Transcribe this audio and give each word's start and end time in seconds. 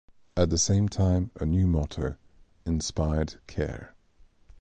At 0.35 0.49
the 0.49 0.57
same 0.57 0.89
time 0.89 1.29
a 1.39 1.45
new 1.45 1.67
motto: 1.67 2.15
Inspired 2.65 3.35
Care. 3.45 3.93